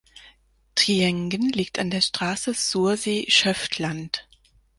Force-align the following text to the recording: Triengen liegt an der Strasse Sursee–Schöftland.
Triengen 0.73 1.49
liegt 1.51 1.77
an 1.77 1.91
der 1.91 2.01
Strasse 2.01 2.55
Sursee–Schöftland. 2.55 4.27